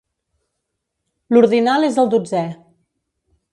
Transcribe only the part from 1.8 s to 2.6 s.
és el dotzè.